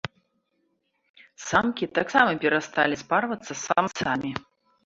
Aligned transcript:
Самкі 1.49 1.85
таксама 1.97 2.31
перасталі 2.47 3.01
спарвацца 3.03 3.51
з 3.53 3.61
самцамі. 3.69 4.31